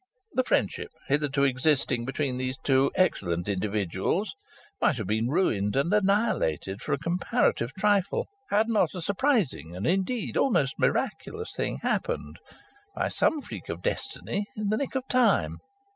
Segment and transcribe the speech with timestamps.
[0.33, 4.33] The friendship hitherto existing between these two excellent individuals
[4.81, 9.85] might have been ruined and annihilated for a comparative trifle, had not a surprising and
[9.85, 12.37] indeed almost miraculous thing happened,
[12.95, 15.59] by some kind of freak of destiny, in the nick of time.